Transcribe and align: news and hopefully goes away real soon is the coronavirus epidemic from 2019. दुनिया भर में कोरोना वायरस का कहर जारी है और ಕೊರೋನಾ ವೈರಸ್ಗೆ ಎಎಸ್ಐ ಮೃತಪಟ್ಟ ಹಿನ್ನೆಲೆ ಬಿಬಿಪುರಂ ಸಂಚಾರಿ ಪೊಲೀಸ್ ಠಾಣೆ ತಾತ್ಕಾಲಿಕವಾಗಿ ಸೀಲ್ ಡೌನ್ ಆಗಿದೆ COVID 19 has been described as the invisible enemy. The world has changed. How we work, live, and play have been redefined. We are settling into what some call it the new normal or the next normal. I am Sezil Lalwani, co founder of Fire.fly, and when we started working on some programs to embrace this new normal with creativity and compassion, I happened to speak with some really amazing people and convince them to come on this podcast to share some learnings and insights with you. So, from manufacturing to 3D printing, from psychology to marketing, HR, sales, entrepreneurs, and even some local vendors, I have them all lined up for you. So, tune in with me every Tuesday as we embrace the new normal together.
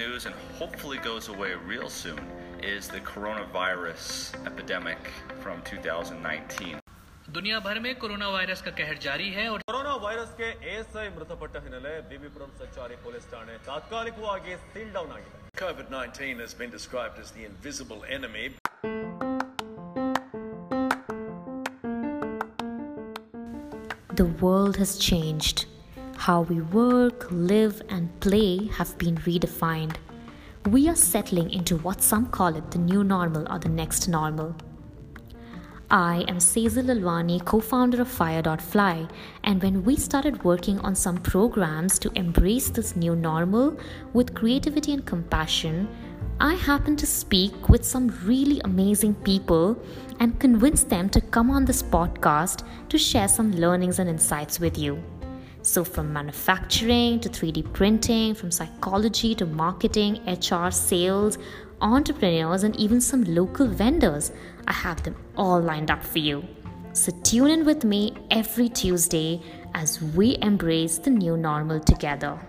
news 0.00 0.25
and 0.25 0.35
hopefully 0.57 0.97
goes 0.99 1.27
away 1.27 1.53
real 1.65 1.89
soon 1.91 2.19
is 2.63 2.87
the 2.87 2.99
coronavirus 3.01 4.05
epidemic 4.45 5.01
from 5.41 5.61
2019. 5.63 6.79
दुनिया 7.31 7.59
भर 7.65 7.79
में 7.79 7.93
कोरोना 7.95 8.27
वायरस 8.29 8.61
का 8.61 8.71
कहर 8.79 8.97
जारी 9.05 9.29
है 9.31 9.45
और 9.51 9.59
ಕೊರೋನಾ 9.67 9.93
ವೈರಸ್ಗೆ 10.05 10.47
ಎಎಸ್ಐ 10.71 11.05
ಮೃತಪಟ್ಟ 11.17 11.55
ಹಿನ್ನೆಲೆ 11.65 11.93
ಬಿಬಿಪುರಂ 12.09 12.51
ಸಂಚಾರಿ 12.61 12.95
ಪೊಲೀಸ್ 13.05 13.27
ಠಾಣೆ 13.33 13.55
ತಾತ್ಕಾಲಿಕವಾಗಿ 13.69 14.55
ಸೀಲ್ 14.73 14.91
ಡೌನ್ 14.97 15.13
ಆಗಿದೆ 15.17 15.37
COVID 15.61 15.87
19 15.95 16.43
has 16.43 16.53
been 16.59 16.71
described 16.75 17.17
as 17.23 17.29
the 17.31 17.43
invisible 17.47 18.01
enemy. 18.17 18.45
The 24.19 24.27
world 24.41 24.77
has 24.77 24.93
changed. 24.99 25.59
How 26.25 26.41
we 26.41 26.61
work, 26.61 27.25
live, 27.31 27.81
and 27.89 28.07
play 28.19 28.67
have 28.77 28.95
been 28.99 29.15
redefined. 29.25 29.95
We 30.69 30.87
are 30.87 30.95
settling 30.95 31.49
into 31.49 31.77
what 31.77 32.03
some 32.03 32.27
call 32.27 32.55
it 32.55 32.69
the 32.69 32.77
new 32.77 33.03
normal 33.03 33.51
or 33.51 33.57
the 33.57 33.69
next 33.69 34.07
normal. 34.07 34.55
I 35.89 36.23
am 36.27 36.37
Sezil 36.37 36.85
Lalwani, 36.85 37.43
co 37.43 37.59
founder 37.59 38.03
of 38.03 38.07
Fire.fly, 38.07 39.07
and 39.45 39.63
when 39.63 39.83
we 39.83 39.95
started 39.95 40.43
working 40.43 40.77
on 40.81 40.93
some 40.93 41.17
programs 41.17 41.97
to 41.97 42.11
embrace 42.13 42.69
this 42.69 42.95
new 42.95 43.15
normal 43.15 43.75
with 44.13 44.35
creativity 44.35 44.93
and 44.93 45.03
compassion, 45.03 45.87
I 46.39 46.53
happened 46.53 46.99
to 46.99 47.07
speak 47.07 47.67
with 47.67 47.83
some 47.83 48.09
really 48.25 48.61
amazing 48.63 49.15
people 49.15 49.75
and 50.19 50.39
convince 50.39 50.83
them 50.83 51.09
to 51.09 51.19
come 51.19 51.49
on 51.49 51.65
this 51.65 51.81
podcast 51.81 52.63
to 52.89 52.99
share 52.99 53.27
some 53.27 53.53
learnings 53.53 53.97
and 53.97 54.07
insights 54.07 54.59
with 54.59 54.77
you. 54.77 55.01
So, 55.63 55.83
from 55.83 56.11
manufacturing 56.11 57.19
to 57.19 57.29
3D 57.29 57.71
printing, 57.71 58.33
from 58.33 58.49
psychology 58.49 59.35
to 59.35 59.45
marketing, 59.45 60.19
HR, 60.25 60.71
sales, 60.71 61.37
entrepreneurs, 61.81 62.63
and 62.63 62.75
even 62.77 62.99
some 62.99 63.23
local 63.25 63.67
vendors, 63.67 64.31
I 64.67 64.73
have 64.73 65.03
them 65.03 65.15
all 65.37 65.59
lined 65.59 65.91
up 65.91 66.03
for 66.03 66.19
you. 66.19 66.43
So, 66.93 67.11
tune 67.23 67.51
in 67.51 67.65
with 67.65 67.83
me 67.83 68.15
every 68.31 68.69
Tuesday 68.69 69.39
as 69.75 70.01
we 70.01 70.37
embrace 70.41 70.97
the 70.97 71.11
new 71.11 71.37
normal 71.37 71.79
together. 71.79 72.39